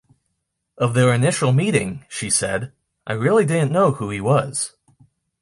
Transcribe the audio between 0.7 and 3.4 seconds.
Of their initial meeting, she said, I didn't